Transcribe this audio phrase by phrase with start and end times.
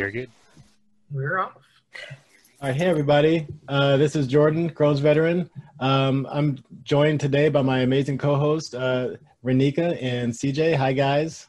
[0.00, 0.30] you're good.
[1.10, 1.52] We're off.
[2.62, 3.46] All right, hey everybody.
[3.68, 5.50] Uh, this is Jordan, Crohn's veteran.
[5.78, 10.74] Um, I'm joined today by my amazing co-host, uh, Renika and CJ.
[10.74, 11.48] Hi, guys.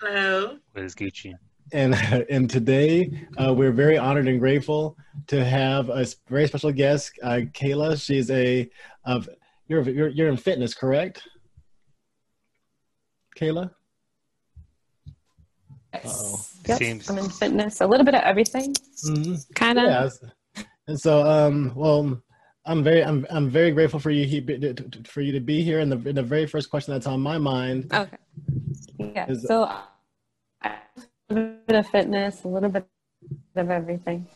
[0.00, 0.58] Hello.
[0.74, 1.34] What is Gucci?
[1.72, 1.96] And
[2.30, 4.96] and today uh, we're very honored and grateful
[5.26, 8.00] to have a very special guest, uh, Kayla.
[8.00, 8.70] She's a
[9.06, 9.28] of
[9.66, 11.26] you're, you're you're in fitness, correct?
[13.36, 13.72] Kayla.
[16.04, 16.44] Uh-oh.
[16.66, 18.74] Yep, Seems- I'm in fitness, a little bit of everything,
[19.06, 19.34] Mm-hmm.
[19.54, 19.84] kind of.
[19.84, 20.62] Yeah.
[20.88, 22.20] And so, um, well,
[22.64, 24.40] I'm very, I'm, I'm very grateful for you, he,
[25.04, 25.80] for you to be here.
[25.80, 27.92] And the, and the very first question that's on my mind.
[27.92, 28.16] Okay.
[28.98, 29.30] Yeah.
[29.30, 30.74] Is- So, I-
[31.30, 32.86] a little bit of fitness, a little bit
[33.56, 34.26] of everything.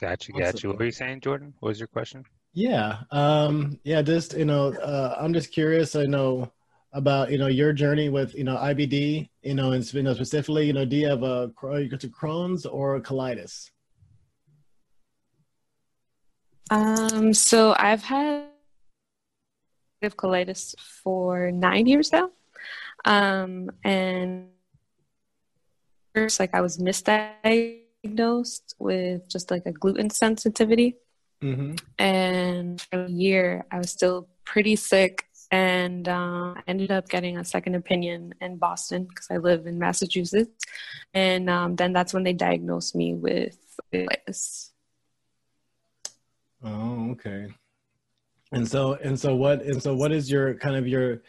[0.00, 0.68] Got you, What's got you.
[0.70, 1.54] What were you saying, Jordan?
[1.60, 2.24] What was your question?
[2.52, 5.94] Yeah, um, yeah, just you know, uh, I'm just curious.
[5.96, 6.52] I know
[6.94, 9.28] about you know your journey with you know IBD.
[9.42, 12.08] You know, and you know, specifically, you know, do you have a you go to
[12.08, 13.70] Crohn's or colitis?
[16.70, 18.46] Um, so I've had
[20.02, 22.30] colitis for nine years now.
[23.04, 24.48] Um, and
[26.14, 30.96] first, like I was misdiagnosed with just like a gluten sensitivity.
[31.42, 31.74] Mm-hmm.
[31.98, 37.38] and for a year I was still pretty sick and uh, I ended up getting
[37.38, 40.64] a second opinion in Boston because I live in Massachusetts
[41.14, 43.56] and um, then that's when they diagnosed me with
[43.92, 44.70] colitis.
[46.64, 47.46] Oh, okay.
[48.50, 51.22] And so, and so, what, and so, what is your kind of your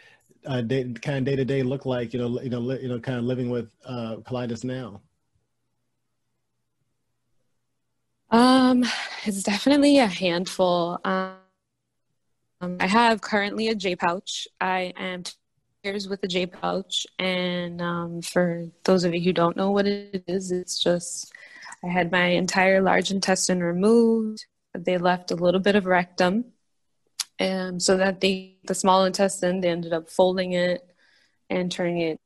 [0.48, 2.12] uh, day, kind of day to day look like?
[2.12, 5.02] You know, you know, li- you know, kind of living with uh, colitis now.
[8.32, 8.86] Um,
[9.23, 11.00] it's definitely a handful.
[11.04, 11.45] Um,
[12.61, 14.48] I have currently a J pouch.
[14.59, 15.34] I am two
[15.84, 19.86] years with a J pouch, and um, for those of you who don't know what
[19.86, 21.31] it is, it's just
[21.83, 24.45] I had my entire large intestine removed.
[24.73, 26.45] They left a little bit of rectum,
[27.39, 30.82] and so that the small intestine they ended up folding it
[31.49, 32.20] and turning it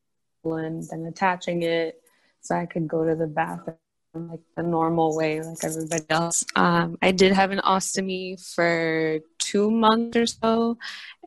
[0.43, 2.01] and then attaching it
[2.41, 3.77] so I could go to the bathroom
[4.13, 6.43] like the normal way, like everybody else.
[6.55, 9.19] Um, I did have an ostomy for
[9.51, 10.77] two months or so,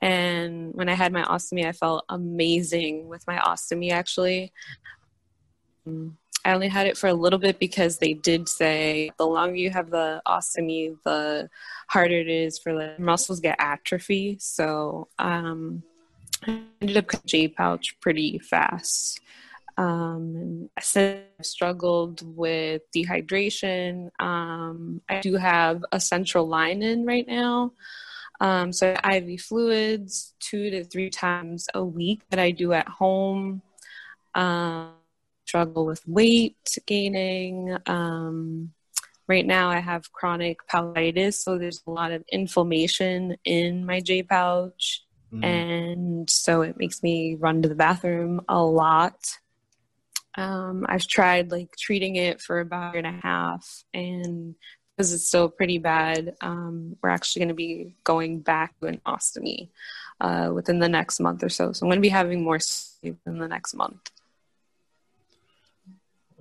[0.00, 3.88] and when I had my ostomy, I felt amazing with my ostomy.
[4.00, 4.40] Actually,
[5.86, 9.56] Um, I only had it for a little bit because they did say the longer
[9.64, 11.48] you have the ostomy, the
[11.88, 14.36] harder it is for the muscles get atrophy.
[14.40, 15.82] So um,
[16.46, 19.20] I ended up with J pouch pretty fast.
[19.78, 20.82] Um, I
[21.42, 24.10] struggled with dehydration.
[24.20, 27.72] Um, I do have a central line in right now.
[28.42, 33.62] Um, so IV fluids two to three times a week that I do at home.
[34.34, 34.94] Um,
[35.47, 37.76] struggle with weight gaining.
[37.86, 38.72] Um,
[39.28, 44.22] right now I have chronic pouchitis, so there's a lot of inflammation in my J
[44.22, 45.44] pouch Mhm.
[45.44, 49.20] and so it makes me run to the bathroom a lot.
[50.34, 54.54] Um, I've tried like treating it for about a year and a half, and
[54.97, 59.00] because it's still pretty bad, um, we're actually going to be going back to an
[59.06, 59.69] ostomy
[60.20, 61.72] uh, within the next month or so.
[61.72, 64.10] So I'm going to be having more sleep in the next month.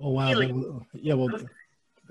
[0.00, 0.26] Oh wow!
[0.26, 0.84] Healing.
[0.94, 1.14] Yeah.
[1.14, 1.36] Well, go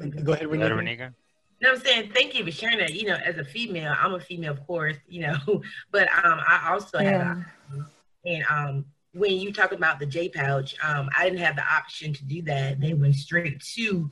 [0.06, 0.98] ahead, Is that Renee.
[0.98, 1.14] Renika?
[1.62, 2.94] No, I'm saying thank you for sharing that.
[2.94, 4.98] You know, as a female, I'm a female, of course.
[5.08, 5.38] You know,
[5.92, 7.44] but um, I also have,
[8.26, 12.14] and um, when you talk about the J pouch, um, I didn't have the option
[12.14, 12.80] to do that.
[12.80, 14.10] They went straight to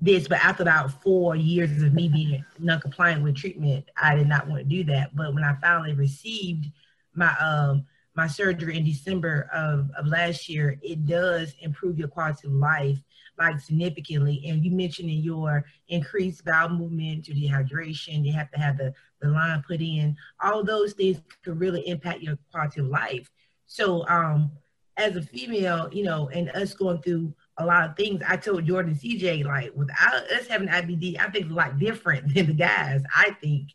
[0.00, 4.46] this, but after about four years of me being non-compliant with treatment, I did not
[4.46, 5.14] want to do that.
[5.14, 6.66] But when I finally received
[7.14, 12.48] my um my surgery in December of, of last year, it does improve your quality
[12.48, 12.98] of life
[13.38, 14.42] like significantly.
[14.48, 18.92] And you mentioned in your increased bowel movement, your dehydration, you have to have the,
[19.20, 20.16] the line put in.
[20.42, 23.30] All those things could really impact your quality of life.
[23.66, 24.50] So um
[24.96, 28.64] as a female, you know, and us going through a lot of things, I told
[28.64, 32.52] Jordan CJ, like without us having IBD, I think it's a lot different than the
[32.54, 33.68] guys, I think.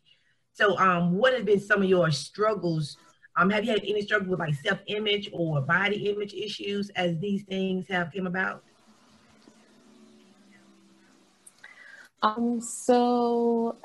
[0.52, 2.96] So um what have been some of your struggles?
[3.36, 7.42] Um, have you had any struggle with like self-image or body image issues as these
[7.42, 8.62] things have came about?
[12.22, 13.76] Um, so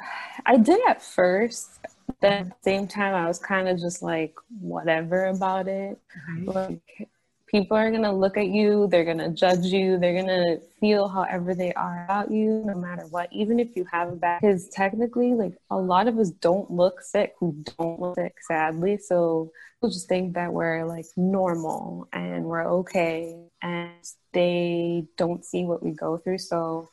[0.45, 1.79] I did at first.
[2.21, 5.99] Then at the same time, I was kind of just like whatever about it.
[6.43, 7.09] Like
[7.49, 10.61] people are going to look at you, they're going to judge you, they're going to
[10.79, 14.41] feel however they are about you, no matter what, even if you have a bad.
[14.41, 18.97] Because technically, like a lot of us don't look sick, we don't look sick, sadly.
[18.97, 23.91] So people just think that we're like normal and we're okay, and
[24.33, 26.39] they don't see what we go through.
[26.39, 26.89] So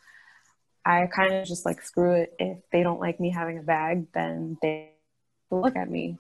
[0.85, 2.35] I kind of just like screw it.
[2.39, 4.93] If they don't like me having a bag, then they
[5.51, 6.19] look at me.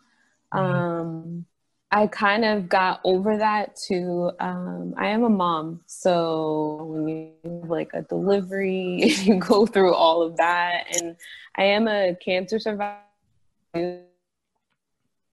[0.52, 0.74] Mm-hmm.
[0.74, 1.46] Um,
[1.90, 4.32] I kind of got over that too.
[4.40, 9.94] Um, I am a mom, so when you have like a delivery, you go through
[9.94, 11.16] all of that, and
[11.56, 13.02] I am a cancer survivor.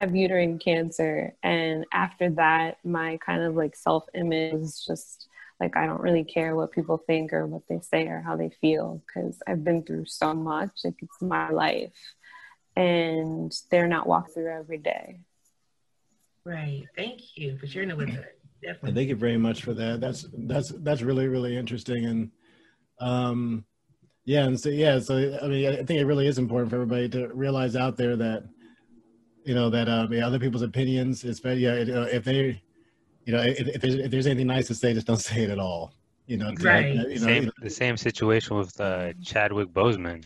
[0.01, 5.27] Have uterine cancer, and after that, my kind of like self image is just
[5.59, 8.49] like I don't really care what people think or what they say or how they
[8.61, 10.71] feel because I've been through so much.
[10.83, 11.93] Like it's my life,
[12.75, 15.19] and they're not walking through every day.
[16.45, 16.83] Right.
[16.95, 18.25] Thank you for sharing it with us.
[18.61, 18.93] Definitely.
[18.93, 19.99] Thank you very much for that.
[19.99, 22.31] That's that's that's really really interesting and
[22.99, 23.65] um
[24.25, 27.09] yeah and so yeah so I mean I think it really is important for everybody
[27.09, 28.43] to realize out there that
[29.43, 32.61] you know that um yeah, other people's opinions especially yeah, if they
[33.25, 35.49] you know if, if, there's, if there's anything nice to say just don't say it
[35.49, 35.93] at all
[36.27, 36.93] you know right.
[36.93, 40.25] you know, same, the same situation with uh, Chadwick Boseman.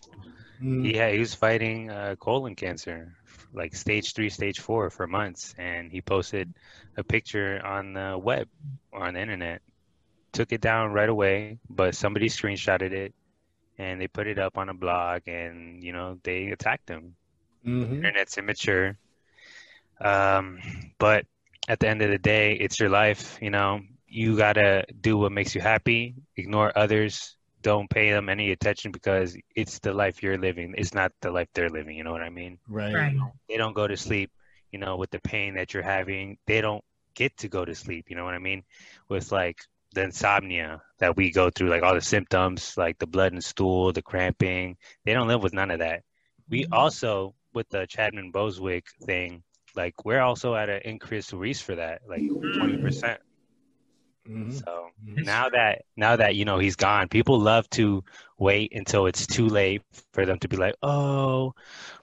[0.61, 0.93] Mm.
[0.93, 3.15] Yeah, he was fighting uh, colon cancer
[3.57, 6.53] like stage three, stage four for months, and he posted
[6.95, 8.47] a picture on the web
[8.91, 9.61] or on the internet.
[10.33, 13.13] Took it down right away, but somebody screenshotted it
[13.77, 17.15] and they put it up on a blog, and you know they attacked him.
[17.65, 17.95] Mm-hmm.
[17.95, 18.97] Internet's immature,
[20.01, 20.59] um,
[20.97, 21.25] but
[21.67, 23.37] at the end of the day, it's your life.
[23.41, 26.15] You know, you gotta do what makes you happy.
[26.35, 27.36] Ignore others
[27.67, 30.73] don't pay them any attention because it's the life you're living.
[30.77, 31.97] It's not the life they're living.
[31.97, 32.57] You know what I mean?
[32.69, 32.95] Right.
[32.95, 33.17] right.
[33.49, 34.31] They don't go to sleep,
[34.71, 36.37] you know, with the pain that you're having.
[36.47, 36.83] They don't
[37.13, 38.05] get to go to sleep.
[38.09, 38.63] You know what I mean?
[39.09, 39.59] With like
[39.93, 43.91] the insomnia that we go through, like all the symptoms, like the blood and stool,
[43.91, 44.77] the cramping.
[45.03, 46.03] They don't live with none of that.
[46.49, 46.73] We mm-hmm.
[46.73, 49.43] also, with the Chadman Boswick thing,
[49.75, 53.17] like we're also at an increased risk for that, like 20%.
[54.29, 54.51] Mm-hmm.
[54.51, 58.03] So now that now that you know he's gone, people love to
[58.37, 59.81] wait until it's too late
[60.13, 61.53] for them to be like, "Oh,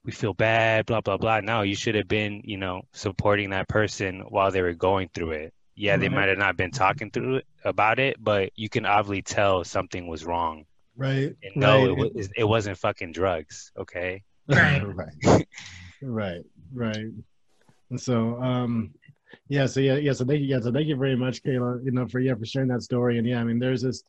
[0.04, 1.40] we feel bad," blah blah blah.
[1.40, 5.32] No, you should have been, you know, supporting that person while they were going through
[5.32, 5.54] it.
[5.76, 6.00] Yeah, mm-hmm.
[6.00, 9.64] they might have not been talking through it about it, but you can obviously tell
[9.64, 10.64] something was wrong.
[10.96, 11.34] Right.
[11.42, 12.06] And no, right.
[12.06, 13.72] it was it wasn't fucking drugs.
[13.76, 14.22] Okay.
[14.46, 14.82] Right.
[14.94, 15.48] right.
[16.02, 16.42] right.
[16.72, 17.06] Right.
[17.90, 18.94] And so, um,
[19.48, 21.90] yeah so yeah yeah so thank you yeah so thank you very much kayla you
[21.92, 24.02] know for yeah for sharing that story and yeah i mean there's this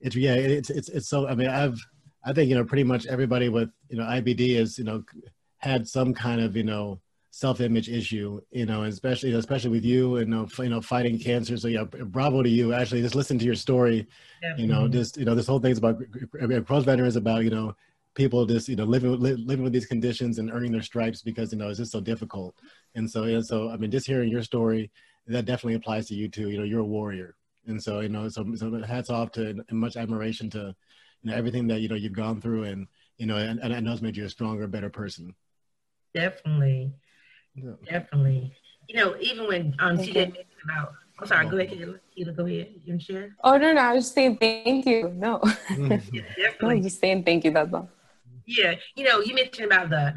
[0.00, 1.78] it's yeah it's it's it's so i mean i've
[2.24, 5.02] i think you know pretty much everybody with you know ibd is you know
[5.58, 7.00] had some kind of you know
[7.30, 10.82] self-image issue you know especially you know, especially with you and you know, you know
[10.82, 14.06] fighting cancer so yeah bravo to you actually just listen to your story
[14.42, 14.54] Yeah.
[14.58, 15.98] you know just you know this whole thing's about
[16.68, 17.74] Crohn's veteran is about you know
[18.14, 21.58] people just you know living living with these conditions and earning their stripes because you
[21.58, 22.54] know it's just so difficult
[22.94, 24.90] and so and so i mean just hearing your story
[25.26, 27.36] that definitely applies to you too you know you're a warrior
[27.66, 30.74] and so you know so, so hats off to and much admiration to
[31.22, 32.86] you know everything that you know you've gone through and
[33.16, 35.34] you know and, and i know it's made you a stronger better person
[36.12, 36.92] definitely
[37.54, 37.72] yeah.
[37.88, 38.52] definitely
[38.88, 42.36] you know even when um she did mention about I'm sorry, go ahead, Kayla.
[42.36, 42.68] go ahead.
[42.84, 43.36] You want to share?
[43.44, 45.12] Oh, no, no, I was just saying thank you.
[45.14, 45.40] No.
[45.70, 46.00] yeah,
[46.36, 46.56] definitely.
[46.62, 47.88] I'm just saying thank you, that's all.
[48.46, 50.14] Yeah, you know, you mentioned about the.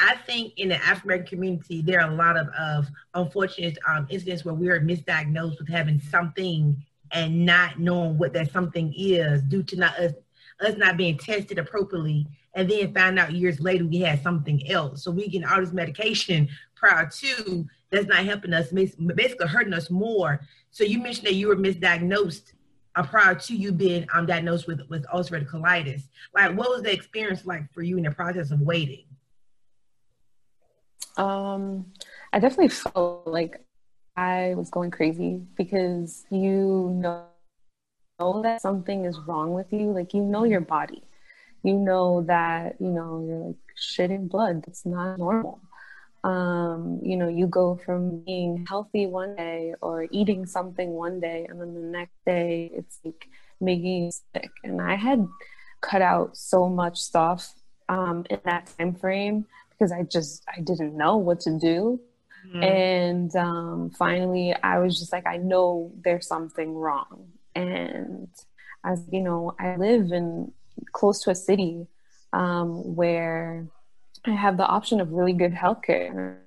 [0.00, 4.06] I think in the African American community, there are a lot of, of unfortunate um,
[4.10, 6.76] incidents where we are misdiagnosed with having something
[7.10, 10.12] and not knowing what that something is due to not us
[10.60, 15.04] us not being tested appropriately, and then find out years later we had something else.
[15.04, 19.90] So we get all this medication prior to that's not helping us, basically hurting us
[19.90, 20.40] more.
[20.70, 22.52] So you mentioned that you were misdiagnosed
[22.98, 26.02] uh, prior to you being um, diagnosed with, with ulcerative colitis.
[26.34, 29.04] Like, what was the experience like for you in the process of waiting?
[31.16, 31.86] Um,
[32.32, 33.64] I definitely felt like
[34.16, 37.26] I was going crazy because you know,
[38.18, 39.92] know that something is wrong with you.
[39.92, 41.04] Like, you know your body.
[41.62, 44.64] You know that, you know, you're like shitting blood.
[44.66, 45.60] That's not normal
[46.28, 51.46] um, you know, you go from being healthy one day or eating something one day,
[51.48, 53.28] and then the next day it's like
[53.60, 54.50] making you sick.
[54.62, 55.26] And I had
[55.80, 57.54] cut out so much stuff
[57.88, 62.00] um, in that time frame because I just I didn't know what to do.
[62.46, 62.62] Mm-hmm.
[62.62, 67.28] And um, finally, I was just like, I know there's something wrong.
[67.54, 68.28] And
[68.84, 70.52] as you know, I live in
[70.92, 71.86] close to a city
[72.32, 73.66] um, where
[74.28, 76.38] I have the option of really good healthcare.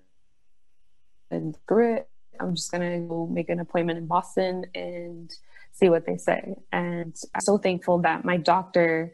[1.30, 2.10] And screw it,
[2.40, 5.32] I'm just gonna go make an appointment in Boston and
[5.72, 6.56] see what they say.
[6.72, 9.14] And I'm so thankful that my doctor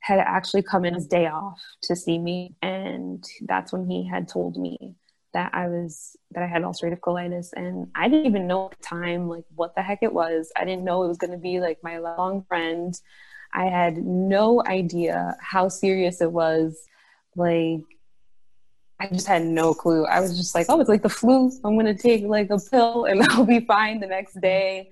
[0.00, 4.28] had actually come in his day off to see me, and that's when he had
[4.28, 4.94] told me
[5.34, 8.84] that I was that I had ulcerative colitis, and I didn't even know at the
[8.84, 10.52] time like what the heck it was.
[10.56, 12.98] I didn't know it was to be like my long friend.
[13.52, 16.80] I had no idea how serious it was.
[17.34, 17.82] Like
[19.00, 20.04] I just had no clue.
[20.06, 21.52] I was just like, oh, it's like the flu.
[21.64, 24.40] I'm gonna take like a pill and I'll be fine the next mm-hmm.
[24.40, 24.90] day.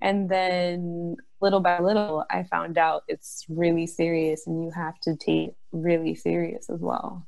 [0.00, 5.16] And then little by little, I found out it's really serious and you have to
[5.16, 7.26] take really serious as well.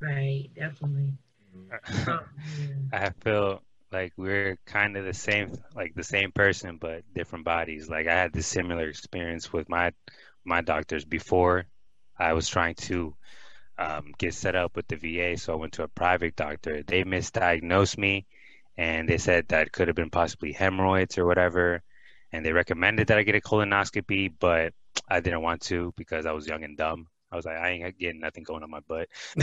[0.00, 1.14] Right, definitely.
[1.56, 2.10] Mm-hmm.
[2.10, 2.20] Oh,
[2.92, 7.88] I feel like we're kind of the same, like the same person, but different bodies.
[7.88, 9.92] Like I had this similar experience with my
[10.44, 11.64] my doctors before
[12.18, 13.16] I was trying to
[13.78, 15.36] um, get set up with the VA.
[15.36, 16.82] So I went to a private doctor.
[16.82, 18.26] They misdiagnosed me,
[18.76, 21.82] and they said that could have been possibly hemorrhoids or whatever.
[22.32, 24.74] And they recommended that I get a colonoscopy, but
[25.08, 27.08] I didn't want to because I was young and dumb.
[27.34, 29.08] I was like, I ain't getting nothing going on my butt.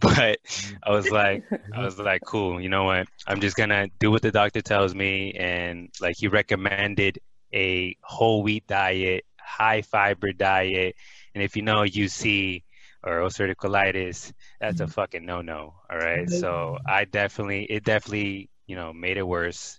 [0.00, 0.38] but
[0.82, 2.60] I was like, I was like, cool.
[2.60, 3.06] You know what?
[3.26, 7.20] I'm just gonna do what the doctor tells me, and like he recommended
[7.54, 10.96] a whole wheat diet, high fiber diet,
[11.38, 12.64] and if you know UC
[13.04, 14.90] or ulcerative colitis, that's a mm-hmm.
[14.90, 15.74] fucking no no.
[15.88, 16.28] All right.
[16.28, 19.78] So I definitely, it definitely, you know, made it worse,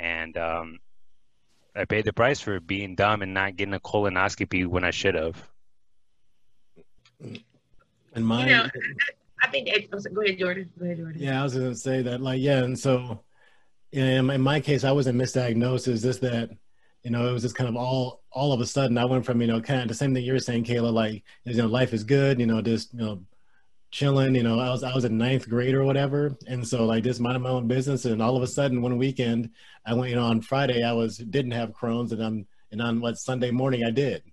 [0.00, 0.80] and um,
[1.76, 5.14] I paid the price for being dumb and not getting a colonoscopy when I should
[5.14, 5.48] have.
[7.20, 8.66] And my, you know,
[9.40, 10.70] I think that, go ahead, Jordan.
[10.76, 11.22] Go ahead, Jordan.
[11.22, 13.20] Yeah, I was going to say that, like, yeah, and so,
[13.92, 15.86] in, in my case, I was not misdiagnosed.
[15.86, 16.50] Is just that,
[17.06, 19.40] you know, it was just kind of all, all of a sudden, I went from,
[19.40, 21.92] you know, kind of the same thing you were saying, Kayla, like, you know, life
[21.92, 23.22] is good, you know, just, you know,
[23.92, 24.34] chilling.
[24.34, 27.20] You know, I was I was in ninth grade or whatever, and so like just
[27.20, 28.06] minding my own business.
[28.06, 29.50] And all of a sudden, one weekend,
[29.86, 30.10] I went.
[30.10, 33.52] You know, on Friday I was didn't have Crohn's, and on and on what Sunday
[33.52, 34.24] morning I did.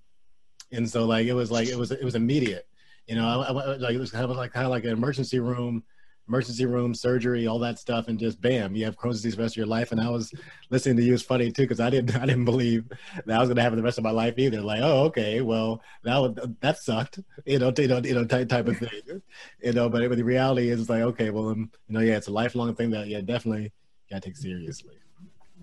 [0.71, 2.67] And so like it was like it was it was immediate.
[3.05, 5.39] You know, I, I, like it was kind of like kind of like an emergency
[5.39, 5.83] room,
[6.27, 9.53] emergency room surgery, all that stuff, and just bam, you have Crohn's disease the rest
[9.53, 9.91] of your life.
[9.91, 10.33] And I was
[10.69, 12.85] listening to you It's funny too because I didn't I didn't believe
[13.25, 14.61] that I was gonna have it the rest of my life either.
[14.61, 18.67] Like, oh, okay, well that would, that sucked, you know, you know, you know, type,
[18.67, 19.21] of thing,
[19.61, 19.89] you know.
[19.89, 22.73] But, but the reality is like, okay, well, um, you know, yeah, it's a lifelong
[22.75, 23.71] thing that yeah, definitely
[24.09, 24.95] gotta take seriously.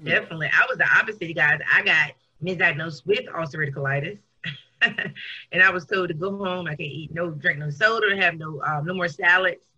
[0.04, 1.60] Definitely, I was the opposite, guys.
[1.72, 2.12] I got
[2.42, 4.18] misdiagnosed with ulcerative colitis.
[5.52, 6.66] and I was told to go home.
[6.66, 9.69] I can't eat no drink no soda, have no um, no more salads.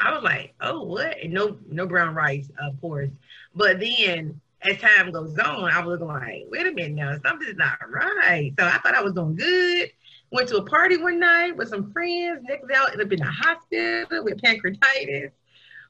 [0.00, 1.18] I was like, oh what?
[1.22, 3.10] And no no brown rice, of course.
[3.54, 7.78] But then as time goes on, I was like, wait a minute now, something's not
[7.88, 8.52] right.
[8.58, 9.90] So I thought I was doing good.
[10.32, 12.44] Went to a party one night with some friends.
[12.48, 15.32] Next out, ended up in the hospital with pancreatitis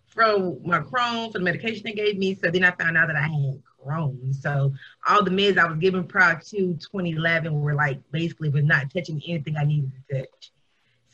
[0.06, 2.38] from my Crohn for the medication they gave me.
[2.42, 4.34] So then I found out that I had Crohn.
[4.34, 4.72] So
[5.06, 9.22] all the meds I was given prior to 2011 were like basically was not touching
[9.26, 10.50] anything I needed to touch.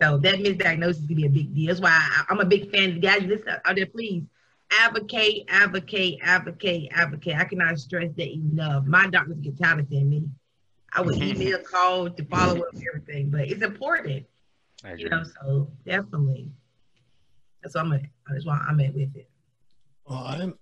[0.01, 1.69] So that misdiagnosis can be a big deal.
[1.69, 3.23] That's why I, am a big fan of the guys.
[3.23, 4.25] Listen out there, please
[4.71, 7.37] advocate, advocate, advocate, advocate.
[7.37, 8.85] I cannot stress that enough.
[8.85, 10.25] My doctors get tired of me.
[10.93, 11.43] I would mm-hmm.
[11.43, 14.27] email, call to follow up everything, but it's important.
[14.97, 16.51] You know, so definitely.
[17.63, 18.03] That's what I'm at.
[18.31, 19.29] That's why I'm at with it.
[20.09, 20.55] Well, I'm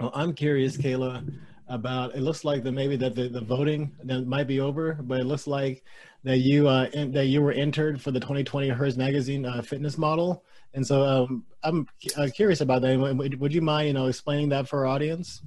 [0.00, 1.32] well, I'm curious, Kayla,
[1.72, 5.18] about it looks like that maybe that the, the voting that might be over, but
[5.20, 5.82] it looks like
[6.22, 9.96] that you uh, in, that you were entered for the 2020 Hers Magazine uh, fitness
[9.96, 12.98] model, and so um, I'm uh, curious about that.
[12.98, 15.42] Would, would you mind, you know, explaining that for our audience?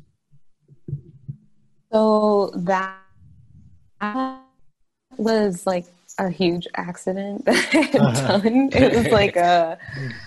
[1.92, 2.98] So that
[5.18, 5.86] was like
[6.18, 8.38] a huge accident that I had uh-huh.
[8.40, 8.70] done.
[8.74, 9.78] It was like a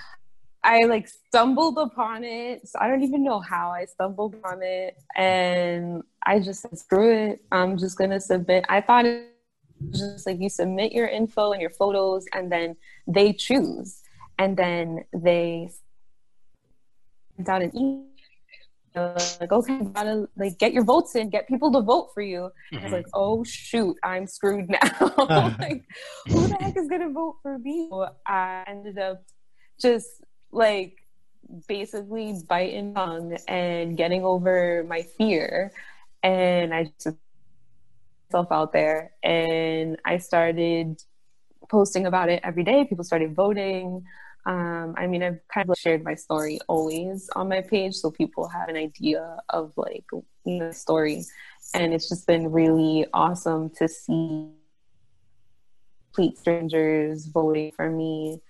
[0.65, 2.67] I like stumbled upon it.
[2.67, 4.97] So I don't even know how I stumbled on it.
[5.17, 7.41] And I just said, screw it.
[7.53, 8.65] I'm just going to submit.
[8.69, 9.29] I thought it
[9.81, 14.03] was just like you submit your info and your photos, and then they choose.
[14.39, 15.71] And then they
[17.37, 18.05] sent out an email
[19.41, 22.51] like, okay, gotta like get your votes in, get people to vote for you.
[22.73, 22.79] Mm-hmm.
[22.79, 24.79] I was like, oh shoot, I'm screwed now.
[25.61, 25.85] like,
[26.27, 27.89] who the heck is gonna vote for me?
[27.91, 29.23] So I ended up
[29.81, 30.99] just like
[31.67, 35.73] basically biting tongue and getting over my fear.
[36.23, 37.17] And i just
[38.31, 39.13] myself out there.
[39.23, 41.03] And i started
[41.71, 42.85] posting about it every day.
[42.85, 44.05] People started voting.
[44.47, 48.49] Um, i mean i've kind of shared my story always on my page so people
[48.49, 50.05] have an idea of like
[50.49, 51.25] you know, the story.
[51.75, 54.49] And it's just been really awesome to see
[56.07, 58.41] complete strangers voting for me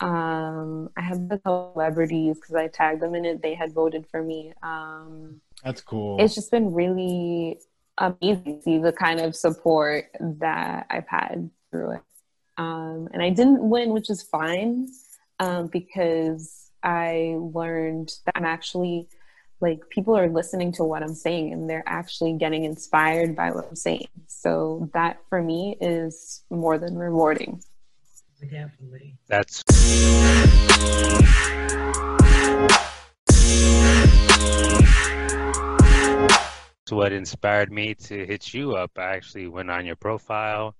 [0.00, 3.42] Um, I have the celebrities because I tagged them in it.
[3.42, 4.52] They had voted for me.
[4.62, 6.16] Um, That's cool.
[6.20, 7.58] it's just been really
[7.98, 12.00] amazing to see the kind of support that I've had through it.
[12.56, 14.88] Um, and I didn't win, which is fine
[15.40, 19.08] um, because I learned that I'm actually
[19.60, 23.66] like people are listening to what I'm saying and they're actually getting inspired by what
[23.68, 24.08] I'm saying.
[24.26, 27.62] So that for me is more than rewarding.
[28.50, 29.16] Definitely.
[29.28, 29.64] That's
[36.90, 38.92] what inspired me to hit you up.
[38.96, 40.74] I actually went on your profile.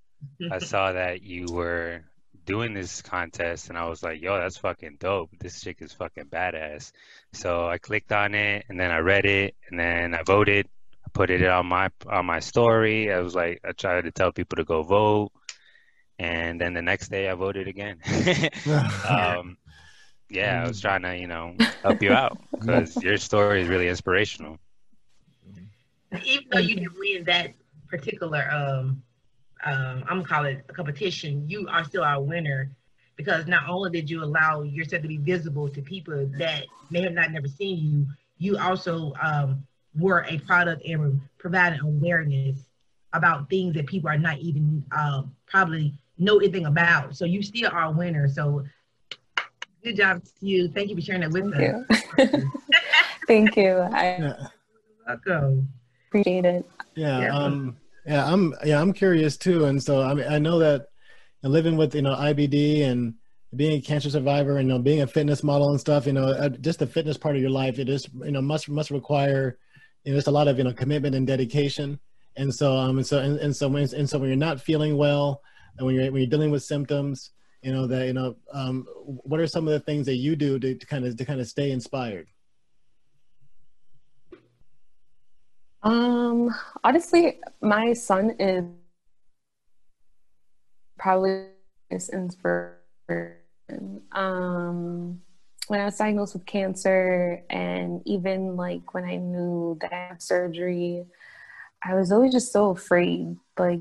[0.51, 2.05] I saw that you were
[2.47, 5.31] doing this contest and I was like, yo, that's fucking dope.
[5.41, 6.93] This chick is fucking badass.
[7.33, 10.67] So I clicked on it and then I read it and then I voted.
[11.05, 13.13] I put it on my on my story.
[13.13, 15.33] I was like I tried to tell people to go vote.
[16.19, 17.99] And then the next day I voted again.
[19.09, 19.57] um,
[20.31, 23.89] yeah, I was trying to, you know, help you out because your story is really
[23.89, 24.59] inspirational.
[26.25, 27.55] Even though you didn't win that
[27.89, 29.03] particular, um,
[29.65, 32.71] um, I'm gonna call it a competition, you are still our winner
[33.17, 37.13] because not only did you allow yourself to be visible to people that may have
[37.13, 38.07] not never seen you,
[38.39, 39.65] you also um,
[39.97, 42.59] were a product and providing awareness
[43.13, 47.17] about things that people are not even um, probably know anything about.
[47.17, 48.29] So you still are a winner.
[48.29, 48.65] So
[49.83, 50.69] good job to you.
[50.69, 52.03] Thank you for sharing that with Thank us.
[52.19, 52.53] you.
[53.27, 53.79] Thank you.
[53.79, 54.47] I yeah.
[55.07, 55.69] Welcome.
[56.09, 56.69] appreciate it.
[56.95, 57.37] Yeah, Yeah.
[57.37, 60.89] um, yeah, I'm yeah, I'm curious too, and so I mean, I know that
[61.43, 63.15] living with you know IBD and
[63.57, 66.27] being a cancer survivor and you know being a fitness model and stuff, you know,
[66.29, 69.59] uh, just the fitness part of your life, it is you know must must require
[70.05, 71.99] you know just a lot of you know commitment and dedication,
[72.37, 74.97] and so um and so and, and so when and so when you're not feeling
[74.97, 75.41] well
[75.79, 79.41] and when you're when you're dealing with symptoms, you know that you know um what
[79.41, 81.49] are some of the things that you do to, to kind of to kind of
[81.49, 82.27] stay inspired?
[85.83, 88.65] Um, honestly, my son is
[90.99, 91.49] probably
[91.91, 92.81] his inspiration.
[94.13, 95.21] Um,
[95.69, 101.05] when I was diagnosed with cancer, and even like when I knew that I surgery,
[101.83, 103.37] I was always just so afraid.
[103.59, 103.81] Like,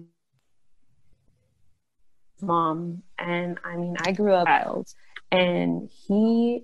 [2.42, 4.88] mom, and I mean, I grew up child,
[5.32, 6.64] and he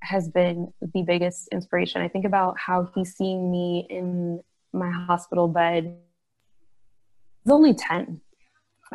[0.00, 2.02] has been the biggest inspiration.
[2.02, 4.42] I think about how he's seeing me in
[4.72, 5.96] my hospital bed.
[7.44, 8.20] He's only 10.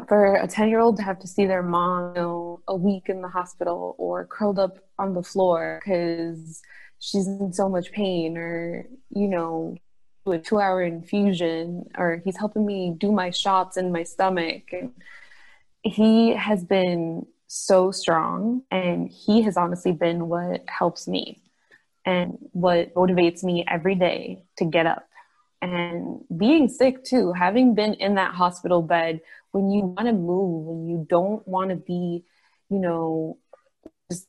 [0.07, 3.09] For a 10 year old to have to see their mom you know, a week
[3.09, 6.61] in the hospital or curled up on the floor because
[6.99, 9.75] she's in so much pain, or, you know,
[10.27, 14.71] a two hour infusion, or he's helping me do my shots in my stomach.
[14.71, 14.91] And
[15.83, 21.41] he has been so strong and he has honestly been what helps me
[22.05, 25.07] and what motivates me every day to get up.
[25.61, 29.19] And being sick too having been in that hospital bed
[29.51, 32.23] when you want to move when you don't want to be
[32.69, 33.37] you know
[34.09, 34.27] just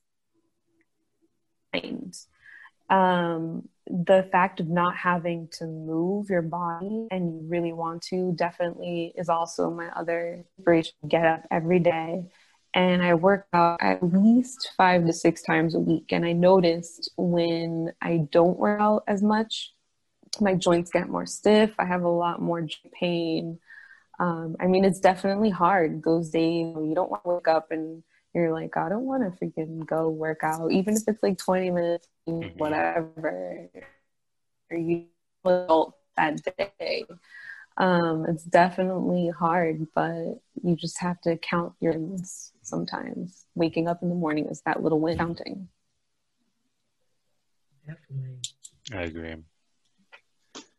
[2.88, 3.68] um,
[4.04, 9.12] the fact of not having to move your body and you really want to definitely
[9.16, 12.24] is also my other inspiration get up every day
[12.74, 16.12] and I work out at least five to six times a week.
[16.12, 19.72] And I noticed when I don't work out as much,
[20.40, 21.72] my joints get more stiff.
[21.78, 23.58] I have a lot more pain.
[24.20, 26.76] Um, I mean, it's definitely hard those days.
[26.76, 30.08] You don't want to wake up and you're like, I don't want to freaking go
[30.08, 33.68] work out, even if it's like 20 minutes, whatever.
[34.70, 35.06] Or you
[35.44, 37.06] adult that day
[37.76, 43.46] um, it's definitely hard, but you just have to count your wins sometimes.
[43.54, 45.68] Waking up in the morning is that little win counting.
[47.86, 48.38] Definitely.
[48.92, 49.36] I agree.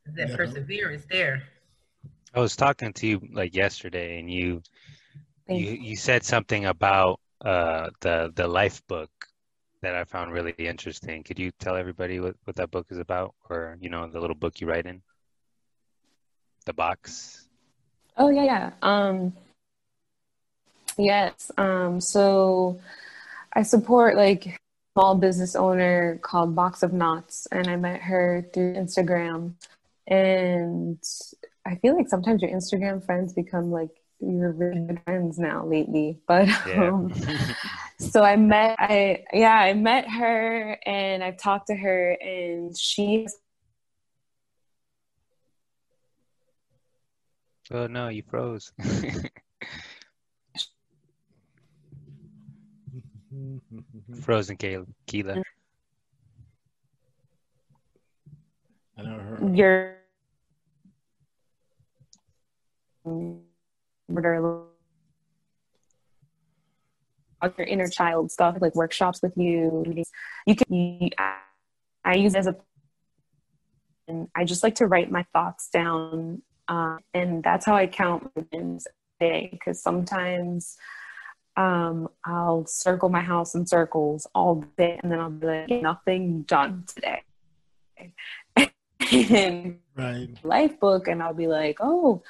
[0.05, 0.35] That Yeah.
[0.35, 1.43] perseverance there.
[2.33, 4.61] I was talking to you like yesterday, and you
[5.47, 9.09] Thank you you said something about uh, the the life book
[9.81, 11.23] that I found really interesting.
[11.23, 14.35] Could you tell everybody what, what that book is about, or you know, the little
[14.35, 15.01] book you write in
[16.65, 17.47] the box?
[18.17, 18.71] Oh yeah, yeah.
[18.81, 19.33] Um,
[20.97, 21.51] yes.
[21.57, 22.79] Um, so
[23.53, 24.59] I support like
[24.93, 29.53] small business owner called Box of Knots, and I met her through Instagram.
[30.07, 31.01] And
[31.65, 36.19] I feel like sometimes your Instagram friends become like your really good friends now lately.
[36.27, 36.89] But Yeah.
[36.89, 37.13] um,
[37.99, 43.27] so I met I yeah I met her and I've talked to her and she
[47.71, 48.71] oh no, you froze.
[54.21, 54.85] Frozen Kayla.
[55.07, 55.41] Keela.
[58.97, 59.39] I know her.
[59.53, 59.97] your
[64.07, 64.65] murder
[67.57, 69.83] your inner child stuff like workshops with you
[70.45, 71.09] you can
[72.05, 72.55] I, use as a
[74.07, 78.31] and i just like to write my thoughts down uh, and that's how i count
[78.35, 78.45] my
[79.19, 80.77] day because sometimes
[81.57, 86.43] um, i'll circle my house in circles all day and then i'll be like nothing
[86.43, 87.23] done today
[89.93, 90.29] Right.
[90.43, 92.23] life book and I'll be like, oh,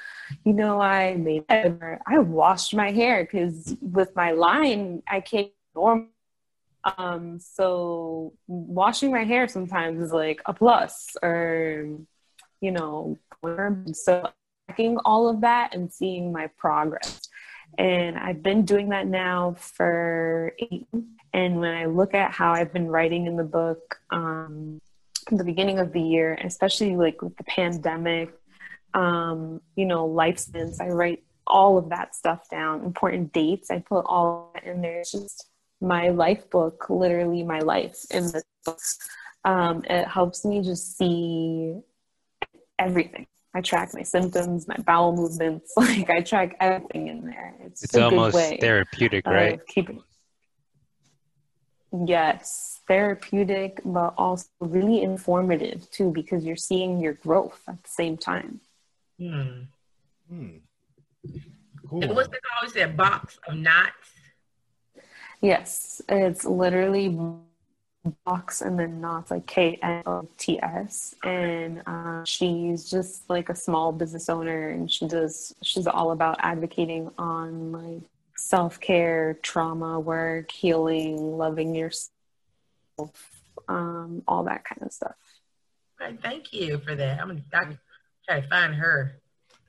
[0.44, 5.52] you know, I made or I washed my hair because with my line I can't
[5.74, 6.08] normal.
[6.98, 11.86] Um, so washing my hair sometimes is like a plus or
[12.60, 13.18] you know,
[13.92, 14.30] so
[14.66, 17.20] tracking all of that and seeing my progress.
[17.78, 20.86] And I've been doing that now for eight.
[21.32, 24.80] And when I look at how I've been writing in the book, um,
[25.30, 28.32] the beginning of the year, especially like with the pandemic,
[28.94, 30.80] um, you know, lifespans.
[30.80, 33.70] I write all of that stuff down, important dates.
[33.70, 35.00] I put all that in there.
[35.00, 35.48] It's just
[35.80, 38.78] my life book, literally my life in the book.
[39.44, 41.74] Um, it helps me just see
[42.78, 43.26] everything.
[43.54, 45.72] I track my symptoms, my bowel movements.
[45.76, 47.54] Like I track everything in there.
[47.60, 49.60] It's, It's a almost good way therapeutic, right?
[49.66, 50.02] keeping.
[51.92, 58.16] Yes, therapeutic, but also really informative too, because you're seeing your growth at the same
[58.16, 58.60] time.
[59.18, 59.64] Hmm.
[60.28, 60.56] Hmm.
[61.24, 61.42] And
[61.88, 62.14] Cool.
[62.14, 62.62] what's it called?
[62.62, 64.08] You said box of knots.
[65.42, 67.14] Yes, it's literally
[68.24, 73.50] box and then knots like K N O T S, and uh, she's just like
[73.50, 78.02] a small business owner, and she does she's all about advocating on like
[78.36, 82.10] self care, trauma work, healing, loving yourself,
[83.68, 85.14] um, all that kind of stuff.
[86.00, 87.20] Right, thank you for that.
[87.20, 87.78] I'm gonna
[88.26, 89.20] try to find her.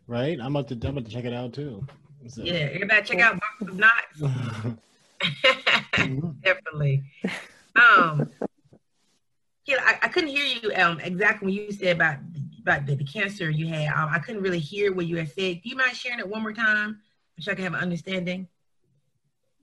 [0.07, 0.39] Right.
[0.39, 0.87] I'm about to.
[0.87, 1.85] I'm about to check it out too.
[2.27, 4.75] So- Yeah, everybody check out box of knots.
[6.43, 7.03] Definitely.
[7.75, 8.29] Um,
[9.65, 12.17] yeah, I, I couldn't hear you um exactly when you said about
[12.61, 13.87] about the, the cancer you had.
[13.93, 15.61] Um, I couldn't really hear what you had said.
[15.61, 16.99] Do you mind sharing it one more time
[17.39, 18.47] so I can have an understanding?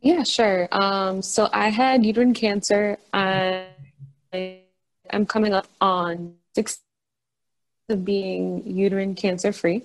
[0.00, 0.68] Yeah, sure.
[0.72, 2.98] Um, so I had uterine cancer.
[3.12, 3.66] I'm
[5.26, 6.80] coming up on six
[7.88, 9.82] of being uterine cancer free.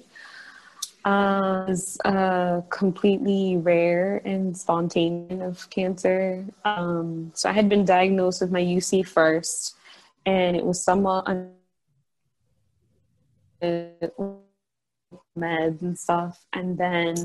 [1.04, 6.46] Uh, it's uh, completely rare and spontaneous of cancer.
[6.64, 9.76] Um, so I had been diagnosed with my UC first,
[10.26, 11.52] and it was somewhat un-
[15.38, 17.16] meds and stuff, and then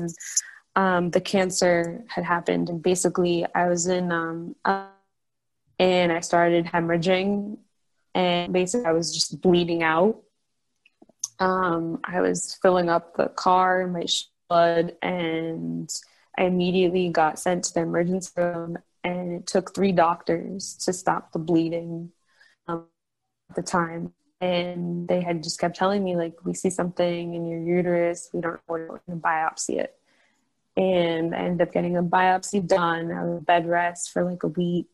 [0.75, 4.55] um, the cancer had happened, and basically I was in, um,
[5.79, 7.57] and I started hemorrhaging,
[8.15, 10.21] and basically I was just bleeding out.
[11.39, 14.05] Um, I was filling up the car, my
[14.47, 15.89] blood, and
[16.37, 21.31] I immediately got sent to the emergency room, and it took three doctors to stop
[21.31, 22.11] the bleeding
[22.67, 22.85] um,
[23.49, 24.13] at the time.
[24.39, 28.41] And they had just kept telling me, like, we see something in your uterus, we
[28.41, 29.97] don't know what to biopsy it
[30.77, 33.11] and I ended up getting a biopsy done.
[33.11, 34.87] I was bed rest for like a week,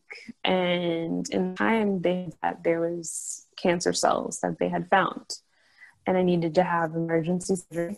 [0.44, 5.38] and in time they that there was cancer cells that they had found,
[6.06, 7.96] and I needed to have emergency surgery.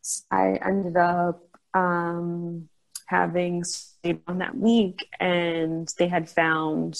[0.00, 1.42] So I ended up
[1.74, 2.68] um,
[3.06, 3.64] having
[4.26, 6.98] on that week, and they had found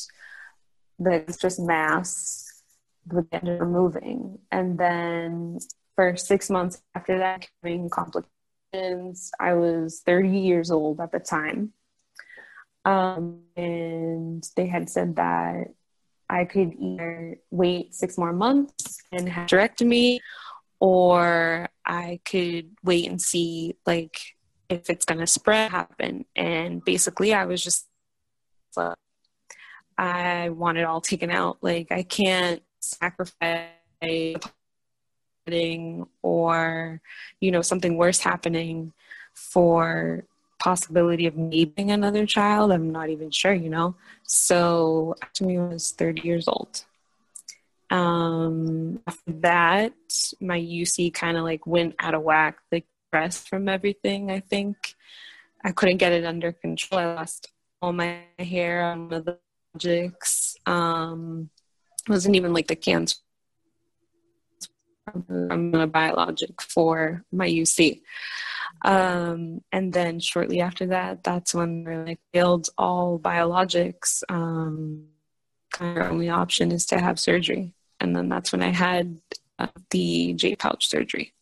[0.98, 2.62] the just mass
[3.06, 5.58] that ended removing, and then
[5.96, 8.34] for six months after that, having complications
[8.72, 11.72] I was 30 years old at the time.
[12.84, 15.68] Um, and they had said that
[16.28, 20.20] I could either wait six more months and have hysterectomy,
[20.78, 24.18] or I could wait and see like
[24.68, 26.24] if it's gonna spread happen.
[26.36, 27.86] And basically, I was just
[28.76, 28.96] like,
[29.98, 31.58] I want it all taken out.
[31.60, 33.68] Like I can't sacrifice
[36.22, 37.00] or
[37.40, 38.92] you know something worse happening
[39.34, 40.24] for
[40.58, 43.94] possibility of needing another child i'm not even sure you know?
[44.24, 46.84] So to me was 30 years old.
[47.90, 49.92] Um after that
[50.40, 54.94] my uc kind of like went out of whack like stress from everything i think.
[55.62, 57.00] I couldn't get it under control.
[57.00, 59.36] I lost all my hair on the
[59.72, 61.50] projects um
[62.08, 63.16] wasn't even like the cancer
[65.50, 68.00] I'm a biologic for my UC.
[68.82, 74.22] Um, and then shortly after that, that's when we like failed all biologics.
[74.28, 75.06] Um,
[75.80, 77.74] our only option is to have surgery.
[78.00, 79.18] And then that's when I had
[79.58, 81.34] uh, the J pouch surgery.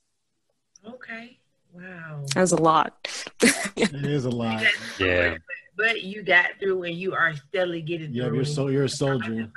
[0.86, 1.38] Okay.
[1.72, 2.22] Wow.
[2.34, 3.08] That was a lot.
[3.40, 4.64] it is a lot.
[4.98, 5.36] Yeah.
[5.76, 8.36] But you got through and you are steadily getting Yeah, through.
[8.36, 9.48] you're so you're a soldier.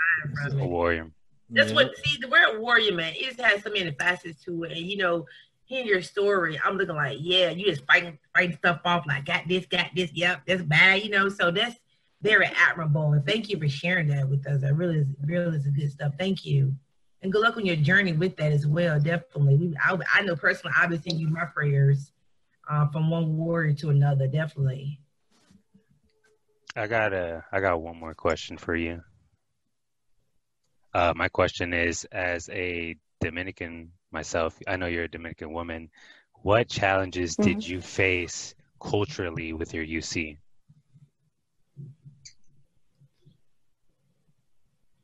[0.52, 1.10] A warrior.
[1.52, 3.14] That's what see the word warrior man.
[3.16, 5.26] It just has so many facets to it, and you know,
[5.66, 9.48] hearing your story, I'm looking like, yeah, you just fighting fighting stuff off like got
[9.48, 11.30] this, got this, yep, that's bad, you know.
[11.30, 11.78] So that's
[12.22, 14.62] very admirable, and thank you for sharing that with us.
[14.62, 16.14] That really is really is good stuff.
[16.18, 16.74] Thank you,
[17.22, 19.00] and good luck on your journey with that as well.
[19.00, 22.12] Definitely, we, I, I know personally, I've been sending you my prayers
[22.70, 24.28] uh, from one warrior to another.
[24.28, 25.00] Definitely.
[26.76, 29.02] I got a I got one more question for you.
[30.94, 35.90] Uh, my question is, as a Dominican myself, I know you're a Dominican woman.
[36.44, 40.38] What challenges did you face culturally with your UC?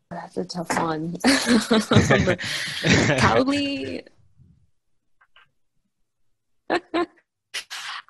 [0.09, 1.17] That's a tough one.
[3.19, 4.03] Probably.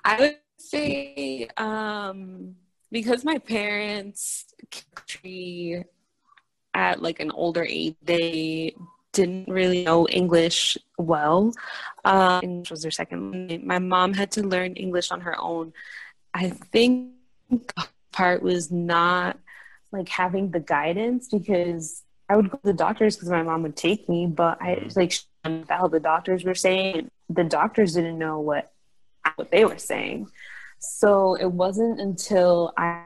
[0.04, 2.56] I would say um,
[2.90, 4.46] because my parents
[4.94, 5.84] country
[6.78, 8.72] at like an older age, they
[9.12, 11.52] didn't really know English well.
[12.04, 13.32] Uh, English was their second.
[13.32, 13.62] language.
[13.64, 15.72] My mom had to learn English on her own.
[16.32, 17.10] I think
[18.12, 19.36] part was not
[19.90, 23.76] like having the guidance because I would go to the doctors because my mom would
[23.76, 27.10] take me, but I like she didn't the doctors were saying.
[27.28, 28.70] The doctors didn't know what
[29.34, 30.30] what they were saying.
[30.78, 33.02] So it wasn't until I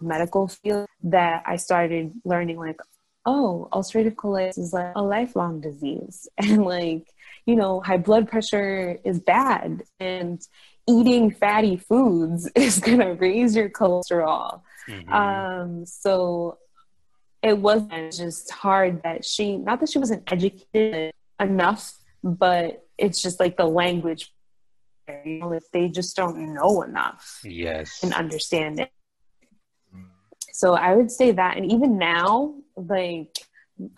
[0.00, 2.80] medical field that I started learning like,
[3.26, 6.28] oh, ulcerative colitis is like a lifelong disease.
[6.38, 7.06] And like,
[7.46, 10.40] you know, high blood pressure is bad and
[10.88, 14.62] eating fatty foods is gonna raise your cholesterol.
[14.88, 15.10] Mhm.
[15.10, 16.58] Um, so
[17.42, 23.40] it wasn't just hard that she, not that she wasn't educated enough, but it's just
[23.40, 24.32] like the language.
[25.24, 28.00] You know, if they just don't know enough yes.
[28.02, 28.90] and understand it.
[30.52, 33.36] So I would say that, and even now, like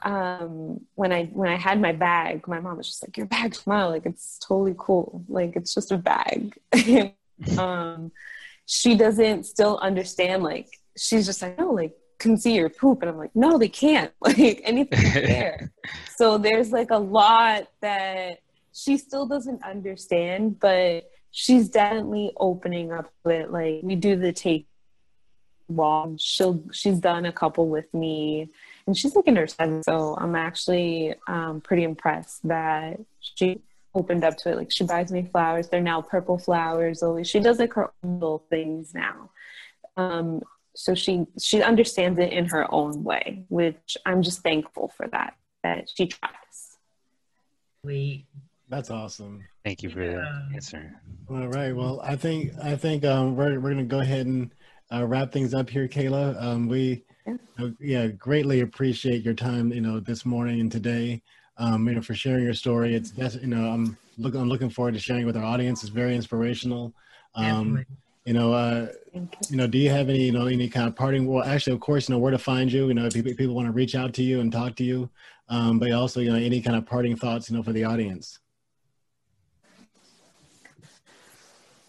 [0.02, 3.58] um, when I when I had my bag, my mom was just like, "Your bag's
[3.58, 6.58] smile, like it's totally cool, like it's just a bag."
[7.58, 8.12] um,
[8.66, 10.42] she doesn't still understand.
[10.42, 13.68] Like she's just like, "No, like can see your poop," and I'm like, "No, they
[13.68, 14.12] can't.
[14.20, 15.72] Like anything there."
[16.16, 18.40] so there's like a lot that
[18.72, 23.50] she still doesn't understand, but she's definitely opening up it.
[23.50, 24.66] Like we do the take
[25.68, 26.10] walk.
[26.18, 28.48] She'll she's done a couple with me,
[28.86, 29.84] and she's like in her seventh.
[29.84, 33.60] So I'm actually um, pretty impressed that she
[33.94, 34.56] opened up to it.
[34.56, 35.68] Like she buys me flowers.
[35.68, 37.02] They're now purple flowers.
[37.02, 39.30] Always she does like her own little things now.
[39.96, 40.42] Um,
[40.74, 45.34] so she she understands it in her own way, which I'm just thankful for that
[45.62, 46.78] that she tries.
[47.84, 48.26] We
[48.68, 49.44] That's awesome.
[49.64, 50.54] Thank you for the Yeah.
[50.54, 51.00] answer.
[51.30, 51.72] All right.
[51.76, 54.50] Well, I think I think um, we're we're gonna go ahead and
[54.92, 56.40] uh, wrap things up here, Kayla.
[56.42, 57.36] Um, we Yeah.
[57.58, 59.72] uh, yeah greatly appreciate your time.
[59.72, 61.22] You know, this morning and today.
[61.58, 62.94] Um, you know, for sharing your story.
[62.94, 65.82] It's that's you know I'm looking I'm looking forward to sharing with our audience.
[65.82, 66.94] It's very inspirational.
[67.34, 67.84] Um,
[68.24, 69.28] you know, uh, you.
[69.50, 71.26] you know, do you have any you know any kind of parting?
[71.26, 72.88] Well, actually, of course, you know where to find you.
[72.88, 75.10] You know, if people, people want to reach out to you and talk to you,
[75.48, 78.38] um, but also you know any kind of parting thoughts, you know, for the audience.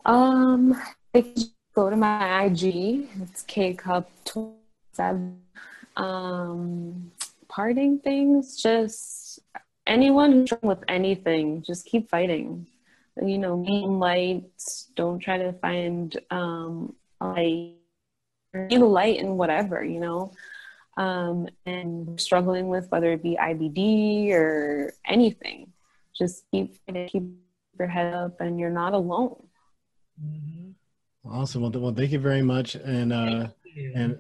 [0.06, 0.76] Um,
[1.14, 3.08] they can just go to my IG.
[3.22, 4.10] It's K Cup
[4.94, 5.42] seven.
[5.96, 7.12] Um,
[7.48, 8.62] parting things.
[8.62, 9.40] Just
[9.86, 12.68] anyone who's with anything, just keep fighting.
[13.22, 14.44] You know, being light.
[14.96, 17.76] Don't try to find um light.
[18.70, 20.32] Be the light in whatever you know.
[20.96, 25.74] Um, and struggling with whether it be IBD or anything,
[26.16, 27.24] just keep keep
[27.80, 29.42] your head up, and you're not alone.
[30.24, 30.74] Mhm.
[31.26, 31.62] Awesome.
[31.62, 33.48] Well, well, thank you very much, and uh,
[33.96, 34.20] and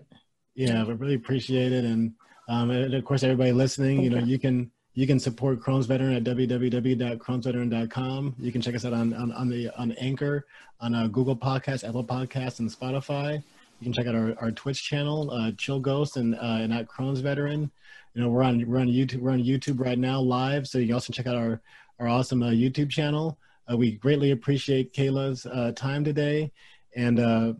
[0.55, 1.83] yeah, we really appreciate it.
[1.83, 2.13] And
[2.47, 6.13] um, and of course, everybody listening, you know, you can you can support Crohn's Veteran
[6.13, 8.35] at www.crohnsveteran.com.
[8.39, 10.45] You can check us out on on, on the on Anchor,
[10.79, 13.43] on uh, Google Podcasts, Apple Podcasts, and Spotify.
[13.79, 16.87] You can check out our, our Twitch channel, uh, Chill Ghost, and uh, and at
[16.87, 17.69] Crohn's Veteran.
[18.13, 20.87] You know, we're on we're on YouTube we're on YouTube right now live, so you
[20.87, 21.59] can also check out our
[21.99, 23.37] our awesome uh, YouTube channel.
[23.69, 26.51] Uh, we greatly appreciate Kayla's uh, time today,
[26.95, 27.53] and uh,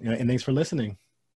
[0.00, 0.98] and thanks for listening.